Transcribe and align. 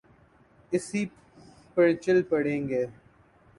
اسی 0.71 1.01
پر 1.75 1.93
چل 2.03 2.21
پڑیں 2.29 2.61
گے۔ 2.69 2.85